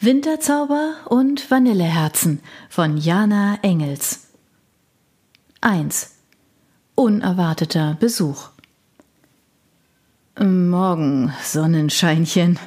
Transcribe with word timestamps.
Winterzauber 0.00 0.94
und 1.06 1.50
Vanilleherzen 1.50 2.38
von 2.68 2.98
Jana 2.98 3.58
Engels 3.62 4.28
1. 5.60 6.14
Unerwarteter 6.94 7.96
Besuch 7.98 8.50
Morgen, 10.38 11.34
Sonnenscheinchen, 11.42 12.60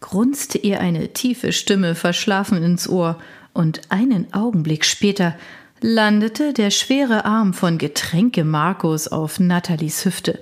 grunzte 0.00 0.56
ihr 0.56 0.80
eine 0.80 1.12
tiefe 1.12 1.52
Stimme 1.52 1.94
verschlafen 1.94 2.62
ins 2.62 2.88
Ohr, 2.88 3.20
und 3.52 3.82
einen 3.90 4.32
Augenblick 4.32 4.86
später 4.86 5.36
landete 5.82 6.54
der 6.54 6.70
schwere 6.70 7.26
Arm 7.26 7.52
von 7.52 7.76
Getränke 7.76 8.42
Markus 8.42 9.06
auf 9.06 9.38
Nathalies 9.38 10.06
Hüfte. 10.06 10.38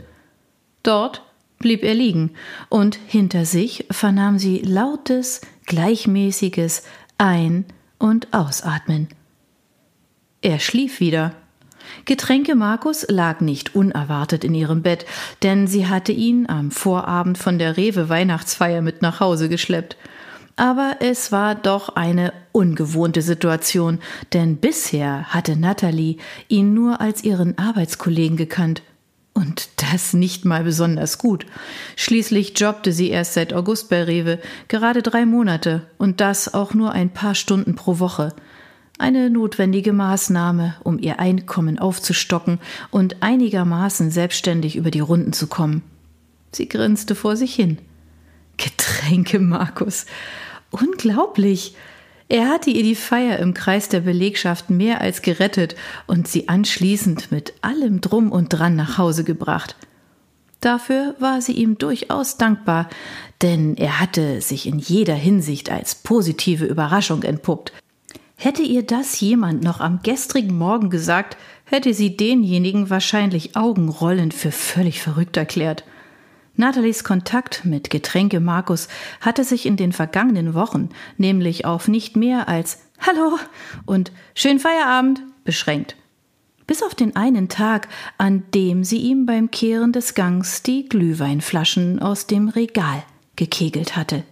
Dort 0.84 1.27
blieb 1.59 1.82
er 1.82 1.95
liegen, 1.95 2.30
und 2.68 2.98
hinter 3.06 3.45
sich 3.45 3.86
vernahm 3.91 4.38
sie 4.38 4.59
lautes, 4.59 5.41
gleichmäßiges 5.66 6.84
Ein- 7.18 7.64
und 7.98 8.33
Ausatmen. 8.33 9.09
Er 10.41 10.60
schlief 10.60 11.00
wieder. 11.00 11.34
Getränke 12.05 12.55
Markus 12.55 13.06
lag 13.09 13.41
nicht 13.41 13.74
unerwartet 13.74 14.45
in 14.45 14.55
ihrem 14.55 14.83
Bett, 14.83 15.06
denn 15.42 15.66
sie 15.66 15.86
hatte 15.86 16.12
ihn 16.12 16.48
am 16.48 16.70
Vorabend 16.70 17.38
von 17.38 17.59
der 17.59 17.77
Rewe 17.77 18.09
Weihnachtsfeier 18.09 18.83
mit 18.83 19.02
nach 19.02 19.20
Hause 19.20 19.48
geschleppt. 19.48 19.97
Aber 20.56 20.97
es 21.00 21.30
war 21.30 21.55
doch 21.55 21.91
eine 21.91 22.33
ungewohnte 22.52 23.22
Situation, 23.22 24.00
denn 24.33 24.56
bisher 24.56 25.25
hatte 25.28 25.56
Natalie 25.56 26.16
ihn 26.48 26.75
nur 26.75 27.00
als 27.00 27.22
ihren 27.22 27.56
Arbeitskollegen 27.59 28.36
gekannt 28.36 28.83
und 29.38 29.69
das 29.77 30.15
nicht 30.15 30.45
mal 30.45 30.65
besonders 30.65 31.16
gut. 31.16 31.47
Schließlich 31.95 32.59
jobbte 32.59 32.92
sie 32.92 33.09
erst 33.09 33.34
seit 33.34 33.52
August 33.52 33.88
bei 33.88 34.02
Rewe, 34.02 34.41
gerade 34.66 35.01
drei 35.01 35.27
Monate, 35.27 35.87
und 35.97 36.20
das 36.20 36.55
auch 36.55 36.74
nur 36.74 36.91
ein 36.91 37.11
paar 37.11 37.37
Stunden 37.37 37.77
pro 37.77 38.01
Woche. 38.01 38.34
Eine 38.98 39.30
notwendige 39.30 39.92
Maßnahme, 39.92 40.75
um 40.83 40.98
ihr 40.98 41.20
Einkommen 41.20 41.78
aufzustocken 41.78 42.59
und 42.91 43.22
einigermaßen 43.22 44.11
selbstständig 44.11 44.75
über 44.75 44.91
die 44.91 44.98
Runden 44.98 45.33
zu 45.33 45.47
kommen. 45.47 45.83
Sie 46.50 46.69
grinste 46.69 47.14
vor 47.14 47.36
sich 47.36 47.55
hin. 47.55 47.78
Getränke, 48.56 49.39
Markus. 49.39 50.06
Unglaublich. 50.72 51.77
Er 52.29 52.48
hatte 52.48 52.71
ihr 52.71 52.83
die 52.83 52.95
Feier 52.95 53.39
im 53.39 53.55
Kreis 53.55 53.89
der 53.89 54.01
Belegschaft 54.01 54.69
mehr 54.69 55.01
als 55.01 55.23
gerettet 55.23 55.77
und 56.07 56.29
sie 56.29 56.48
anschließend 56.48 57.33
mit 57.33 57.55
allem 57.62 58.03
Drum 58.03 58.31
und 58.31 58.51
Dran 58.51 58.77
nach 58.77 58.98
Hause 58.98 59.25
gebracht. 59.25 59.77
Dafür 60.61 61.15
war 61.19 61.41
sie 61.41 61.53
ihm 61.53 61.79
durchaus 61.79 62.37
dankbar, 62.37 62.91
denn 63.41 63.77
er 63.77 64.01
hatte 64.01 64.41
sich 64.41 64.67
in 64.67 64.79
jeder 64.79 65.15
Hinsicht 65.15 65.71
als 65.71 65.95
positive 65.95 66.67
Überraschung 66.67 67.23
entpuppt. 67.23 67.73
Hätte 68.37 68.62
ihr 68.62 68.83
das 68.83 69.21
jemand 69.21 69.62
noch 69.62 69.81
am 69.81 70.01
gestrigen 70.03 70.59
Morgen 70.59 70.91
gesagt, 70.91 71.37
hätte 71.65 71.95
sie 71.95 72.17
denjenigen 72.17 72.91
wahrscheinlich 72.91 73.56
augenrollend 73.56 74.34
für 74.34 74.53
völlig 74.53 75.01
verrückt 75.01 75.37
erklärt. 75.37 75.84
Nathalies 76.59 77.05
Kontakt 77.05 77.64
mit 77.64 77.89
Getränke 77.89 78.41
Markus 78.41 78.89
hatte 79.20 79.45
sich 79.45 79.64
in 79.64 79.77
den 79.77 79.92
vergangenen 79.92 80.55
Wochen 80.55 80.89
nämlich 81.17 81.65
auf 81.65 81.87
nicht 81.87 82.17
mehr 82.17 82.48
als 82.48 82.81
Hallo 82.98 83.39
und 83.87 84.11
Schönen 84.34 84.59
Feierabend 84.59 85.23
beschränkt. 85.45 85.95
Bis 86.67 86.83
auf 86.83 86.97
den 86.97 87.15
einen 87.15 87.48
Tag, 87.48 87.87
an 88.19 88.42
dem 88.55 88.83
sie 88.83 88.98
ihm 88.98 89.25
beim 89.25 89.53
Kehren 89.53 89.92
des 89.92 90.15
Gangs 90.15 90.65
die 90.65 90.89
Glühweinflaschen 90.89 92.03
aus 92.03 92.27
dem 92.27 92.48
Regal 92.48 93.05
gekegelt 93.37 93.95
hatte. 93.95 94.25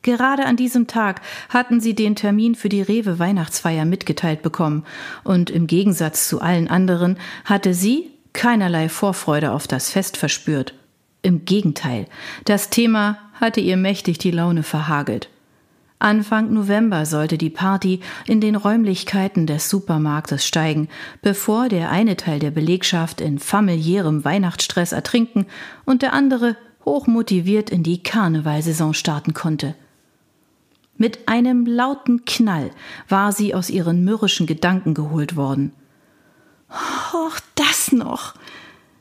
Gerade 0.00 0.46
an 0.46 0.56
diesem 0.56 0.86
Tag 0.86 1.20
hatten 1.50 1.78
sie 1.78 1.94
den 1.94 2.16
Termin 2.16 2.54
für 2.54 2.70
die 2.70 2.80
Rewe 2.80 3.18
Weihnachtsfeier 3.18 3.84
mitgeteilt 3.84 4.40
bekommen, 4.40 4.86
und 5.24 5.50
im 5.50 5.66
Gegensatz 5.66 6.26
zu 6.26 6.40
allen 6.40 6.68
anderen 6.68 7.18
hatte 7.44 7.74
sie 7.74 8.10
keinerlei 8.32 8.88
Vorfreude 8.88 9.52
auf 9.52 9.66
das 9.66 9.90
Fest 9.90 10.16
verspürt. 10.16 10.72
Im 11.26 11.44
Gegenteil, 11.44 12.06
das 12.44 12.70
Thema 12.70 13.18
hatte 13.40 13.58
ihr 13.58 13.76
mächtig 13.76 14.16
die 14.18 14.30
Laune 14.30 14.62
verhagelt. 14.62 15.28
Anfang 15.98 16.52
November 16.52 17.04
sollte 17.04 17.36
die 17.36 17.50
Party 17.50 17.98
in 18.28 18.40
den 18.40 18.54
Räumlichkeiten 18.54 19.48
des 19.48 19.68
Supermarktes 19.68 20.46
steigen, 20.46 20.88
bevor 21.22 21.68
der 21.68 21.90
eine 21.90 22.16
Teil 22.16 22.38
der 22.38 22.52
Belegschaft 22.52 23.20
in 23.20 23.40
familiärem 23.40 24.24
Weihnachtsstress 24.24 24.92
ertrinken 24.92 25.46
und 25.84 26.02
der 26.02 26.12
andere 26.12 26.56
hochmotiviert 26.84 27.70
in 27.70 27.82
die 27.82 28.04
Karnevalsaison 28.04 28.94
starten 28.94 29.34
konnte. 29.34 29.74
Mit 30.96 31.26
einem 31.26 31.66
lauten 31.66 32.24
Knall 32.24 32.70
war 33.08 33.32
sie 33.32 33.52
aus 33.52 33.68
ihren 33.68 34.04
mürrischen 34.04 34.46
Gedanken 34.46 34.94
geholt 34.94 35.34
worden. 35.34 35.72
Och, 37.12 37.40
das 37.56 37.90
noch! 37.90 38.34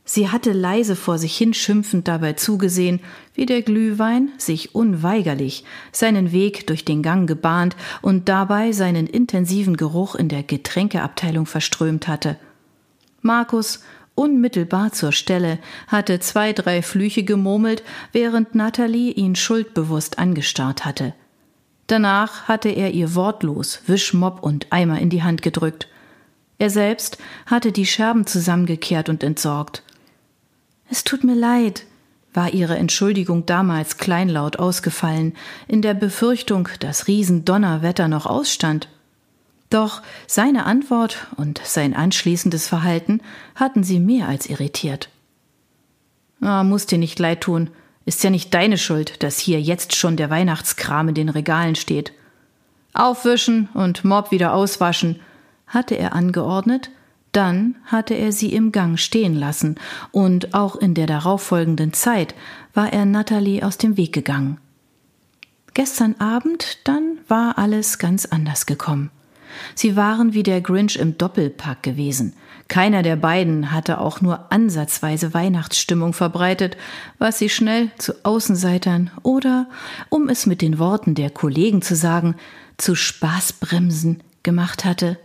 Sie 0.07 0.29
hatte 0.29 0.51
leise 0.51 0.95
vor 0.95 1.17
sich 1.17 1.35
hin 1.35 1.55
schimpfend 1.55 2.07
dabei 2.07 2.33
zugesehen, 2.33 2.99
wie 3.33 3.47
der 3.47 3.63
Glühwein 3.63 4.31
sich 4.37 4.75
unweigerlich 4.75 5.63
seinen 5.91 6.31
Weg 6.31 6.67
durch 6.67 6.85
den 6.85 7.01
Gang 7.01 7.27
gebahnt 7.27 7.75
und 8.03 8.29
dabei 8.29 8.71
seinen 8.71 9.07
intensiven 9.07 9.77
Geruch 9.77 10.13
in 10.13 10.29
der 10.29 10.43
Getränkeabteilung 10.43 11.47
verströmt 11.47 12.07
hatte. 12.07 12.37
Markus, 13.21 13.83
unmittelbar 14.13 14.91
zur 14.91 15.11
Stelle, 15.11 15.57
hatte 15.87 16.19
zwei, 16.19 16.53
drei 16.53 16.83
Flüche 16.83 17.23
gemurmelt, 17.23 17.81
während 18.11 18.53
Natalie 18.53 19.11
ihn 19.11 19.35
schuldbewusst 19.35 20.19
angestarrt 20.19 20.85
hatte. 20.85 21.15
Danach 21.87 22.47
hatte 22.47 22.69
er 22.69 22.91
ihr 22.91 23.15
wortlos 23.15 23.81
Wischmopp 23.87 24.43
und 24.43 24.67
Eimer 24.71 24.99
in 24.99 25.09
die 25.09 25.23
Hand 25.23 25.41
gedrückt. 25.41 25.87
Er 26.59 26.69
selbst 26.69 27.17
hatte 27.47 27.71
die 27.71 27.85
Scherben 27.87 28.27
zusammengekehrt 28.27 29.09
und 29.09 29.23
entsorgt. 29.23 29.83
Es 30.89 31.03
tut 31.03 31.23
mir 31.23 31.35
leid, 31.35 31.85
war 32.33 32.53
ihre 32.53 32.77
Entschuldigung 32.77 33.45
damals 33.45 33.97
kleinlaut 33.97 34.57
ausgefallen, 34.57 35.33
in 35.67 35.81
der 35.81 35.93
Befürchtung, 35.93 36.69
dass 36.79 37.07
Riesendonnerwetter 37.07 38.07
noch 38.07 38.25
ausstand. 38.25 38.89
Doch 39.69 40.01
seine 40.27 40.65
Antwort 40.65 41.27
und 41.37 41.59
sein 41.63 41.95
anschließendes 41.95 42.67
Verhalten 42.67 43.21
hatten 43.55 43.83
sie 43.83 43.99
mehr 43.99 44.27
als 44.27 44.47
irritiert. 44.47 45.09
Ah, 46.41 46.63
muss 46.63 46.85
dir 46.85 46.97
nicht 46.99 47.17
leid 47.19 47.41
tun. 47.41 47.69
Ist 48.05 48.23
ja 48.23 48.29
nicht 48.29 48.53
deine 48.53 48.77
Schuld, 48.77 49.23
dass 49.23 49.39
hier 49.39 49.59
jetzt 49.59 49.95
schon 49.95 50.15
der 50.15 50.29
Weihnachtskram 50.29 51.09
in 51.09 51.15
den 51.15 51.29
Regalen 51.29 51.75
steht. 51.75 52.13
Aufwischen 52.93 53.69
und 53.73 54.05
Mob 54.05 54.29
wieder 54.31 54.53
auswaschen, 54.53 55.19
hatte 55.67 55.95
er 55.95 56.13
angeordnet 56.13 56.91
dann 57.35 57.75
hatte 57.85 58.13
er 58.13 58.31
sie 58.31 58.53
im 58.53 58.71
Gang 58.71 58.97
stehen 58.97 59.35
lassen, 59.35 59.75
und 60.11 60.53
auch 60.53 60.75
in 60.75 60.93
der 60.93 61.07
darauffolgenden 61.07 61.93
Zeit 61.93 62.33
war 62.73 62.93
er 62.93 63.05
Natalie 63.05 63.63
aus 63.63 63.77
dem 63.77 63.97
Weg 63.97 64.13
gegangen. 64.13 64.57
Gestern 65.73 66.15
Abend 66.19 66.87
dann 66.87 67.17
war 67.27 67.57
alles 67.57 67.99
ganz 67.99 68.25
anders 68.25 68.65
gekommen. 68.65 69.11
Sie 69.73 69.95
waren 69.95 70.33
wie 70.33 70.43
der 70.43 70.61
Grinch 70.61 70.95
im 70.95 71.17
Doppelpack 71.17 71.83
gewesen. 71.83 72.33
Keiner 72.67 73.03
der 73.03 73.15
beiden 73.15 73.71
hatte 73.71 73.99
auch 73.99 74.21
nur 74.21 74.51
ansatzweise 74.51 75.33
Weihnachtsstimmung 75.33 76.13
verbreitet, 76.13 76.77
was 77.19 77.37
sie 77.37 77.49
schnell 77.49 77.91
zu 77.97 78.13
Außenseitern 78.23 79.11
oder, 79.23 79.67
um 80.09 80.29
es 80.29 80.45
mit 80.45 80.61
den 80.61 80.79
Worten 80.79 81.13
der 81.13 81.29
Kollegen 81.29 81.81
zu 81.81 81.95
sagen, 81.95 82.35
zu 82.77 82.95
Spaßbremsen 82.95 84.23
gemacht 84.43 84.85
hatte. 84.85 85.17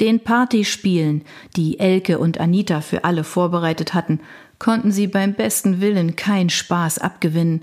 Den 0.00 0.20
Partyspielen, 0.20 1.24
die 1.56 1.78
Elke 1.78 2.18
und 2.18 2.38
Anita 2.38 2.82
für 2.82 3.04
alle 3.04 3.24
vorbereitet 3.24 3.94
hatten, 3.94 4.20
konnten 4.58 4.92
sie 4.92 5.06
beim 5.06 5.34
besten 5.34 5.80
Willen 5.80 6.16
kein 6.16 6.50
Spaß 6.50 6.98
abgewinnen. 6.98 7.62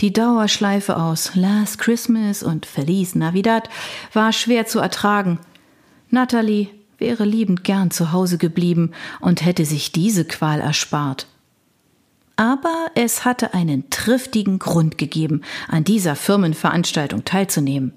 Die 0.00 0.12
Dauerschleife 0.12 0.96
aus 0.96 1.34
Last 1.34 1.78
Christmas 1.78 2.42
und 2.42 2.66
Feliz 2.66 3.14
Navidad 3.14 3.68
war 4.12 4.32
schwer 4.32 4.66
zu 4.66 4.78
ertragen. 4.78 5.38
Natalie 6.10 6.68
wäre 6.98 7.24
liebend 7.24 7.64
gern 7.64 7.90
zu 7.90 8.12
Hause 8.12 8.38
geblieben 8.38 8.92
und 9.20 9.44
hätte 9.44 9.64
sich 9.64 9.92
diese 9.92 10.24
Qual 10.24 10.60
erspart. 10.60 11.26
Aber 12.36 12.86
es 12.94 13.24
hatte 13.24 13.54
einen 13.54 13.88
triftigen 13.88 14.58
Grund 14.58 14.98
gegeben, 14.98 15.42
an 15.68 15.84
dieser 15.84 16.16
Firmenveranstaltung 16.16 17.24
teilzunehmen. 17.24 17.92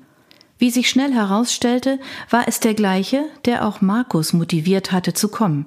Wie 0.60 0.70
sich 0.70 0.90
schnell 0.90 1.14
herausstellte, 1.14 2.00
war 2.30 2.48
es 2.48 2.60
der 2.60 2.74
gleiche, 2.74 3.24
der 3.46 3.66
auch 3.66 3.80
Markus 3.80 4.34
motiviert 4.34 4.92
hatte 4.92 5.14
zu 5.14 5.30
kommen. 5.30 5.66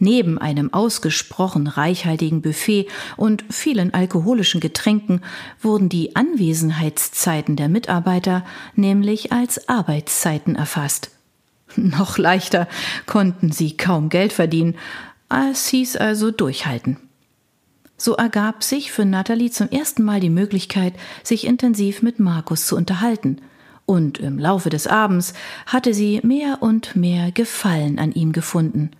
Neben 0.00 0.36
einem 0.38 0.72
ausgesprochen 0.74 1.68
reichhaltigen 1.68 2.42
Buffet 2.42 2.88
und 3.16 3.44
vielen 3.50 3.94
alkoholischen 3.94 4.60
Getränken 4.60 5.20
wurden 5.60 5.88
die 5.88 6.16
Anwesenheitszeiten 6.16 7.54
der 7.54 7.68
Mitarbeiter 7.68 8.44
nämlich 8.74 9.30
als 9.30 9.68
Arbeitszeiten 9.68 10.56
erfasst. 10.56 11.12
Noch 11.76 12.18
leichter 12.18 12.66
konnten 13.06 13.52
sie 13.52 13.76
kaum 13.76 14.08
Geld 14.08 14.32
verdienen, 14.32 14.76
es 15.28 15.68
hieß 15.68 15.96
also 15.96 16.32
durchhalten. 16.32 16.96
So 17.96 18.14
ergab 18.14 18.64
sich 18.64 18.90
für 18.90 19.04
Natalie 19.04 19.50
zum 19.50 19.68
ersten 19.68 20.02
Mal 20.02 20.18
die 20.18 20.30
Möglichkeit, 20.30 20.94
sich 21.22 21.46
intensiv 21.46 22.02
mit 22.02 22.18
Markus 22.18 22.66
zu 22.66 22.74
unterhalten, 22.74 23.40
und 23.90 24.18
im 24.18 24.38
Laufe 24.38 24.70
des 24.70 24.86
Abends 24.86 25.34
hatte 25.66 25.94
sie 25.94 26.20
mehr 26.22 26.58
und 26.60 26.94
mehr 26.94 27.32
Gefallen 27.32 27.98
an 27.98 28.12
ihm 28.12 28.30
gefunden. 28.30 28.92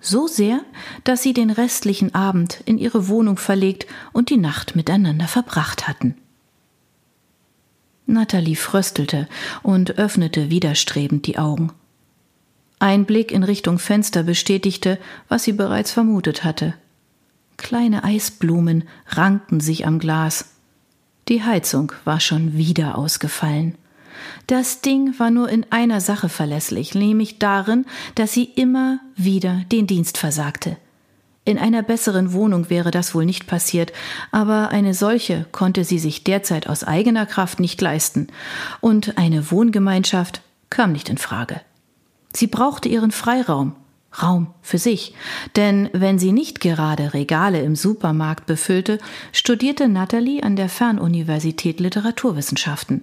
So 0.00 0.26
sehr, 0.26 0.62
dass 1.04 1.22
sie 1.22 1.32
den 1.32 1.50
restlichen 1.50 2.16
Abend 2.16 2.60
in 2.64 2.78
ihre 2.78 3.06
Wohnung 3.06 3.36
verlegt 3.36 3.86
und 4.12 4.28
die 4.30 4.36
Nacht 4.36 4.74
miteinander 4.74 5.28
verbracht 5.28 5.86
hatten. 5.86 6.16
Natalie 8.06 8.56
fröstelte 8.56 9.28
und 9.62 9.98
öffnete 9.98 10.50
widerstrebend 10.50 11.24
die 11.28 11.38
Augen. 11.38 11.70
Ein 12.80 13.04
Blick 13.04 13.30
in 13.30 13.44
Richtung 13.44 13.78
Fenster 13.78 14.24
bestätigte, 14.24 14.98
was 15.28 15.44
sie 15.44 15.52
bereits 15.52 15.92
vermutet 15.92 16.42
hatte. 16.42 16.74
Kleine 17.56 18.02
Eisblumen 18.02 18.82
rankten 19.06 19.60
sich 19.60 19.86
am 19.86 20.00
Glas. 20.00 20.56
Die 21.28 21.44
Heizung 21.44 21.92
war 22.04 22.18
schon 22.18 22.56
wieder 22.56 22.98
ausgefallen. 22.98 23.76
Das 24.46 24.80
Ding 24.80 25.18
war 25.18 25.30
nur 25.30 25.48
in 25.48 25.66
einer 25.70 26.00
Sache 26.00 26.28
verlässlich, 26.28 26.94
nämlich 26.94 27.38
darin, 27.38 27.86
dass 28.14 28.32
sie 28.32 28.44
immer 28.44 29.00
wieder 29.16 29.62
den 29.70 29.86
Dienst 29.86 30.18
versagte. 30.18 30.76
In 31.44 31.58
einer 31.58 31.82
besseren 31.82 32.32
Wohnung 32.32 32.68
wäre 32.68 32.90
das 32.90 33.14
wohl 33.14 33.24
nicht 33.24 33.46
passiert, 33.46 33.92
aber 34.30 34.68
eine 34.68 34.92
solche 34.92 35.46
konnte 35.50 35.84
sie 35.84 35.98
sich 35.98 36.22
derzeit 36.22 36.68
aus 36.68 36.84
eigener 36.84 37.24
Kraft 37.24 37.58
nicht 37.58 37.80
leisten, 37.80 38.28
und 38.80 39.16
eine 39.16 39.50
Wohngemeinschaft 39.50 40.42
kam 40.68 40.92
nicht 40.92 41.08
in 41.08 41.18
Frage. 41.18 41.62
Sie 42.34 42.48
brauchte 42.48 42.90
ihren 42.90 43.12
Freiraum, 43.12 43.74
Raum 44.22 44.54
für 44.62 44.78
sich. 44.78 45.14
Denn 45.56 45.90
wenn 45.92 46.18
sie 46.18 46.32
nicht 46.32 46.60
gerade 46.60 47.14
Regale 47.14 47.60
im 47.62 47.76
Supermarkt 47.76 48.46
befüllte, 48.46 48.98
studierte 49.32 49.88
Natalie 49.88 50.42
an 50.42 50.56
der 50.56 50.68
Fernuniversität 50.68 51.80
Literaturwissenschaften. 51.80 53.02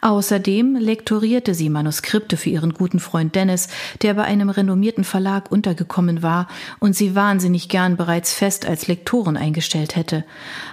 Außerdem 0.00 0.76
lektorierte 0.76 1.54
sie 1.54 1.70
Manuskripte 1.70 2.36
für 2.36 2.50
ihren 2.50 2.74
guten 2.74 3.00
Freund 3.00 3.34
Dennis, 3.34 3.68
der 4.02 4.14
bei 4.14 4.24
einem 4.24 4.50
renommierten 4.50 5.04
Verlag 5.04 5.50
untergekommen 5.50 6.22
war 6.22 6.48
und 6.78 6.94
sie 6.94 7.14
wahnsinnig 7.14 7.68
gern 7.68 7.96
bereits 7.96 8.32
fest 8.32 8.66
als 8.66 8.86
Lektorin 8.86 9.36
eingestellt 9.36 9.96
hätte. 9.96 10.24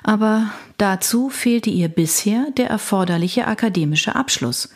Aber 0.03 0.51
dazu 0.77 1.29
fehlte 1.29 1.69
ihr 1.69 1.89
bisher 1.89 2.47
der 2.57 2.69
erforderliche 2.69 3.47
akademische 3.47 4.15
Abschluss. 4.15 4.69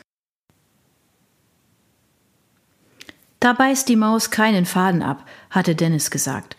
Da 3.39 3.53
beißt 3.53 3.89
die 3.89 3.95
Maus 3.95 4.29
keinen 4.29 4.65
Faden 4.65 5.01
ab, 5.01 5.25
hatte 5.49 5.73
Dennis 5.73 6.11
gesagt. 6.11 6.55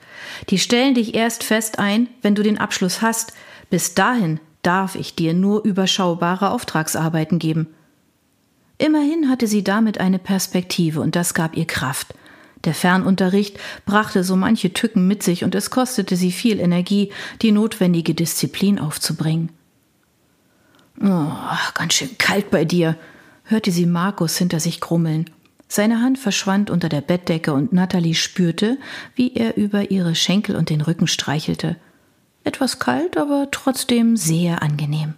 Die 0.50 0.58
stellen 0.58 0.94
dich 0.94 1.14
erst 1.14 1.44
fest 1.44 1.78
ein, 1.78 2.08
wenn 2.22 2.34
du 2.34 2.42
den 2.42 2.58
Abschluss 2.58 3.02
hast. 3.02 3.32
Bis 3.70 3.94
dahin 3.94 4.40
darf 4.62 4.94
ich 4.94 5.14
dir 5.14 5.34
nur 5.34 5.64
überschaubare 5.64 6.50
Auftragsarbeiten 6.50 7.38
geben. 7.38 7.68
Immerhin 8.78 9.28
hatte 9.28 9.46
sie 9.46 9.62
damit 9.62 9.98
eine 9.98 10.18
Perspektive 10.18 11.00
und 11.00 11.14
das 11.14 11.34
gab 11.34 11.56
ihr 11.56 11.66
Kraft. 11.66 12.14
Der 12.64 12.74
Fernunterricht 12.74 13.58
brachte 13.86 14.22
so 14.22 14.36
manche 14.36 14.72
Tücken 14.72 15.06
mit 15.08 15.22
sich 15.22 15.44
und 15.44 15.54
es 15.54 15.70
kostete 15.70 16.16
sie 16.16 16.32
viel 16.32 16.60
Energie, 16.60 17.12
die 17.42 17.52
notwendige 17.52 18.14
Disziplin 18.14 18.78
aufzubringen. 18.78 19.50
Oh, 21.00 21.32
ganz 21.74 21.94
schön 21.94 22.16
kalt 22.18 22.50
bei 22.50 22.64
dir, 22.64 22.96
hörte 23.44 23.72
sie 23.72 23.86
Markus 23.86 24.36
hinter 24.36 24.60
sich 24.60 24.80
grummeln. 24.80 25.28
Seine 25.66 26.00
Hand 26.00 26.18
verschwand 26.18 26.70
unter 26.70 26.88
der 26.88 27.00
Bettdecke 27.00 27.52
und 27.52 27.72
Natalie 27.72 28.14
spürte, 28.14 28.78
wie 29.14 29.34
er 29.34 29.56
über 29.56 29.90
ihre 29.90 30.14
Schenkel 30.14 30.54
und 30.54 30.70
den 30.70 30.82
Rücken 30.82 31.06
streichelte. 31.06 31.76
Etwas 32.44 32.78
kalt, 32.78 33.16
aber 33.16 33.48
trotzdem 33.50 34.16
sehr 34.16 34.62
angenehm. 34.62 35.14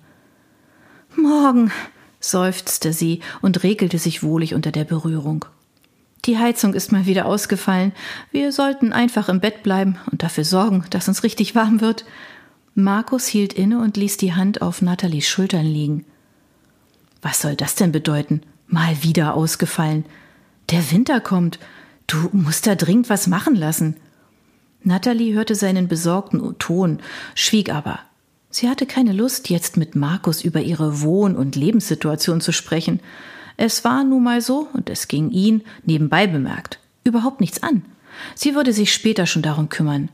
Morgen, 1.17 1.71
seufzte 2.21 2.93
sie 2.93 3.21
und 3.41 3.62
regelte 3.62 3.99
sich 3.99 4.23
wohlig 4.23 4.55
unter 4.55 4.73
der 4.73 4.85
Berührung. 4.85 5.44
Die 6.25 6.38
Heizung 6.38 6.73
ist 6.75 6.91
mal 6.91 7.06
wieder 7.06 7.26
ausgefallen. 7.26 7.93
Wir 8.31 8.50
sollten 8.50 8.93
einfach 8.93 9.29
im 9.29 9.41
Bett 9.41 9.62
bleiben 9.62 9.99
und 10.11 10.23
dafür 10.23 10.44
sorgen, 10.44 10.85
dass 10.91 11.09
uns 11.09 11.23
richtig 11.23 11.55
warm 11.55 11.81
wird. 11.81 12.05
Markus 12.75 13.27
hielt 13.27 13.53
inne 13.53 13.79
und 13.79 13.97
ließ 13.97 14.17
die 14.17 14.35
Hand 14.35 14.62
auf 14.62 14.81
Nathalies 14.81 15.29
Schultern 15.29 15.67
liegen. 15.67 16.05
Was 17.20 17.41
soll 17.41 17.56
das 17.56 17.75
denn 17.75 17.93
bedeuten? 17.93 18.43
Mal 18.67 19.03
wieder 19.03 19.35
ausgefallen. 19.35 20.05
Der 20.70 20.91
Winter 20.91 21.20
kommt. 21.20 21.59
Du 22.06 22.29
musst 22.32 22.67
da 22.67 22.75
dringend 22.75 23.11
was 23.11 23.27
machen 23.27 23.55
lassen. 23.55 23.97
Natalie 24.84 25.34
hörte 25.34 25.54
seinen 25.54 25.88
besorgten 25.88 26.58
Ton, 26.58 27.00
schwieg 27.34 27.72
aber. 27.72 28.00
Sie 28.50 28.69
hatte 28.69 28.86
keine 28.86 29.12
Lust, 29.12 29.50
jetzt 29.50 29.76
mit 29.76 29.96
Markus 29.96 30.44
über 30.44 30.60
ihre 30.60 31.00
Wohn- 31.00 31.36
und 31.36 31.56
Lebenssituation 31.56 32.40
zu 32.40 32.52
sprechen. 32.52 33.00
Es 33.56 33.82
war 33.82 34.04
nun 34.04 34.22
mal 34.22 34.40
so, 34.40 34.69
und 34.72 34.90
es 34.90 35.08
ging 35.08 35.31
ihn, 35.31 35.62
nebenbei 35.84 36.26
bemerkt, 36.26 36.78
überhaupt 37.02 37.40
nichts 37.40 37.62
an. 37.62 37.84
Sie 38.34 38.54
würde 38.54 38.72
sich 38.72 38.92
später 38.92 39.26
schon 39.26 39.42
darum 39.42 39.69
kümmern. 39.69 40.08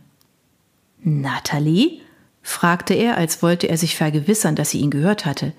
Natalie? 1.03 2.01
fragte 2.43 2.95
er, 2.95 3.19
als 3.19 3.43
wollte 3.43 3.69
er 3.69 3.77
sich 3.77 3.97
vergewissern, 3.97 4.57
dass 4.57 4.71
sie 4.71 4.81
ihn 4.81 4.91
gehört 4.91 5.27
hatte. 5.27 5.53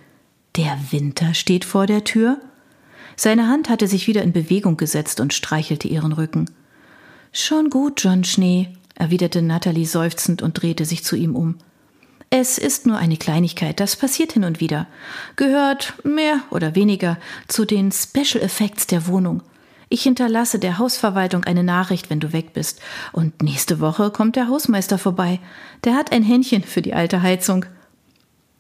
Der 0.56 0.78
Winter 0.90 1.34
steht 1.34 1.66
vor 1.66 1.86
der 1.86 2.04
Tür? 2.04 2.40
Seine 3.16 3.48
Hand 3.48 3.70
hatte 3.70 3.88
sich 3.88 4.08
wieder 4.08 4.24
in 4.24 4.34
Bewegung 4.34 4.78
gesetzt 4.78 5.20
und 5.20 5.34
streichelte 5.34 5.88
ihren 5.88 6.14
Rücken. 6.14 6.50
Schon 7.32 7.70
gut, 7.70 8.04
John 8.04 8.24
Schnee, 8.24 8.74
erwiderte 9.02 9.42
Natalie 9.42 9.88
seufzend 9.88 10.42
und 10.42 10.62
drehte 10.62 10.86
sich 10.86 11.04
zu 11.04 11.16
ihm 11.16 11.36
um. 11.36 11.58
Es 12.30 12.58
ist 12.58 12.86
nur 12.86 12.98
eine 12.98 13.18
Kleinigkeit, 13.18 13.80
das 13.80 13.98
passiert 13.98 14.34
hin 14.34 14.46
und 14.46 14.62
wieder. 14.62 14.88
Gehört 15.36 15.96
mehr 16.06 16.40
oder 16.52 16.76
weniger 16.76 17.18
zu 17.48 17.66
den 17.66 17.92
Special 17.92 18.42
Effects 18.42 18.88
der 18.88 19.08
Wohnung. 19.08 19.42
Ich 19.90 20.04
hinterlasse 20.04 20.60
der 20.60 20.78
Hausverwaltung 20.78 21.44
eine 21.44 21.64
Nachricht, 21.64 22.10
wenn 22.10 22.22
du 22.22 22.32
weg 22.32 22.54
bist. 22.54 22.80
Und 23.12 23.42
nächste 23.42 23.82
Woche 23.82 24.12
kommt 24.12 24.38
der 24.38 24.48
Hausmeister 24.48 24.98
vorbei. 24.98 25.42
Der 25.84 25.96
hat 25.96 26.14
ein 26.14 26.24
Händchen 26.24 26.64
für 26.64 26.82
die 26.82 26.94
alte 26.94 27.22
Heizung. 27.22 27.66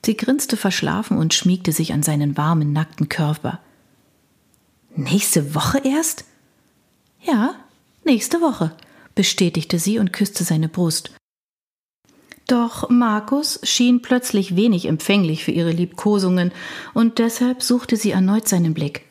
Sie 0.04 0.18
grinste 0.18 0.58
verschlafen 0.58 1.18
und 1.18 1.34
schmiegte 1.34 1.72
sich 1.72 1.94
an 1.94 2.04
seinen 2.04 2.36
warmen, 2.36 2.74
nackten 2.74 3.08
Körper. 3.08 3.60
Nächste 4.96 5.56
Woche 5.56 5.78
erst? 5.86 6.26
Ja, 7.22 7.54
nächste 8.04 8.42
Woche, 8.42 8.76
bestätigte 9.16 9.80
sie 9.80 10.00
und 10.00 10.13
küsste 10.13 10.44
seine 10.44 10.69
Brust. 10.69 11.12
Doch 12.48 12.90
Markus 12.90 13.60
schien 13.63 14.02
plötzlich 14.02 14.56
wenig 14.56 14.86
empfänglich 14.86 15.44
für 15.44 15.52
ihre 15.52 15.72
Liebkosungen, 15.72 16.52
und 16.94 17.19
deshalb 17.19 17.63
suchte 17.63 17.96
sie 17.96 18.12
erneut 18.12 18.48
seinen 18.48 18.74
Blick. 18.74 19.06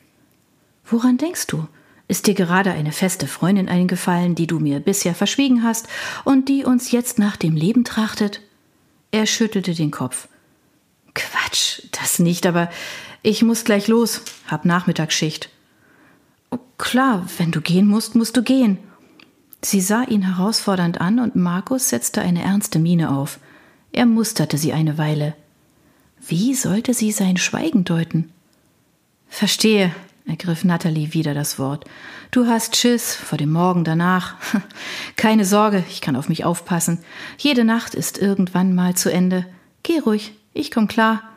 Woran 0.85 1.17
denkst 1.17 1.47
du? 1.47 1.67
Ist 2.07 2.27
dir 2.27 2.33
gerade 2.33 2.71
eine 2.71 2.91
feste 2.91 3.25
Freundin 3.25 3.69
eingefallen, 3.69 4.35
die 4.35 4.45
du 4.45 4.59
mir 4.59 4.81
bisher 4.81 5.15
verschwiegen 5.15 5.63
hast 5.63 5.87
und 6.25 6.49
die 6.49 6.65
uns 6.65 6.91
jetzt 6.91 7.19
nach 7.19 7.37
dem 7.37 7.55
Leben 7.55 7.85
trachtet? 7.85 8.41
Er 9.11 9.25
schüttelte 9.25 9.73
den 9.73 9.91
Kopf. 9.91 10.27
Quatsch, 11.13 11.83
das 11.91 12.19
nicht, 12.19 12.45
aber 12.45 12.69
ich 13.23 13.43
muss 13.43 13.63
gleich 13.63 13.87
los, 13.87 14.21
hab 14.47 14.65
Nachmittagsschicht. 14.65 15.49
Klar, 16.77 17.27
wenn 17.37 17.51
du 17.51 17.61
gehen 17.61 17.87
musst, 17.87 18.15
musst 18.15 18.35
du 18.35 18.43
gehen. 18.43 18.77
Sie 19.63 19.81
sah 19.81 20.03
ihn 20.03 20.23
herausfordernd 20.23 20.99
an 20.99 21.19
und 21.19 21.35
Markus 21.35 21.89
setzte 21.89 22.21
eine 22.21 22.41
ernste 22.41 22.79
Miene 22.79 23.11
auf. 23.11 23.39
Er 23.91 24.05
musterte 24.05 24.57
sie 24.57 24.73
eine 24.73 24.97
Weile. 24.97 25.35
Wie 26.19 26.55
sollte 26.55 26.93
sie 26.93 27.11
sein 27.11 27.37
Schweigen 27.37 27.83
deuten? 27.83 28.31
Verstehe, 29.27 29.93
ergriff 30.25 30.63
Natalie 30.63 31.13
wieder 31.13 31.33
das 31.33 31.59
Wort. 31.59 31.85
Du 32.31 32.47
hast 32.47 32.75
Schiss 32.75 33.15
vor 33.15 33.37
dem 33.37 33.51
Morgen 33.51 33.83
danach. 33.83 34.35
Keine 35.15 35.45
Sorge, 35.45 35.83
ich 35.89 36.01
kann 36.01 36.15
auf 36.15 36.29
mich 36.29 36.43
aufpassen. 36.43 36.99
Jede 37.37 37.63
Nacht 37.63 37.93
ist 37.93 38.17
irgendwann 38.17 38.73
mal 38.73 38.95
zu 38.95 39.11
Ende. 39.11 39.45
Geh 39.83 39.99
ruhig, 39.99 40.33
ich 40.53 40.71
komm 40.71 40.87
klar. 40.87 41.30